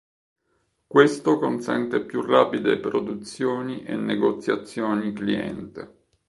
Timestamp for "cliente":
5.13-5.97